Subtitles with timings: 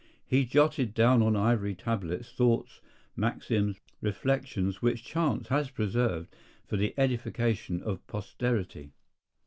[0.25, 2.81] He jotted down on ivory tablets thoughts,
[3.15, 6.35] maxims, reflections which chance has preserved
[6.65, 8.93] for the edification of posterity.